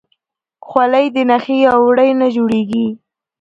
خولۍ 0.67 1.05
د 1.15 1.17
نخي 1.29 1.55
یا 1.65 1.73
وړۍ 1.85 2.11
نه 2.21 2.27
جوړیږي. 2.35 2.87